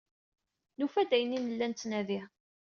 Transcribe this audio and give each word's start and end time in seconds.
Nufa-d 0.77 1.11
ayen 1.15 1.35
ay 1.37 1.41
nella 1.43 1.67
nettnadi. 1.67 2.21